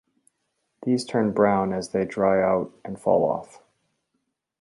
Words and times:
These 0.83 1.05
turn 1.05 1.31
brown 1.31 1.73
as 1.73 1.89
they 1.89 2.05
dry 2.05 2.41
out 2.41 2.73
and 2.83 2.99
fall 2.99 3.23
off. 3.23 3.61